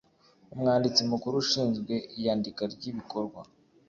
[0.53, 3.41] Umwanditsi Mukuru ushinzwe iyandika ry ibikorwa